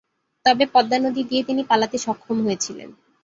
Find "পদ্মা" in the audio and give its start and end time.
0.73-0.97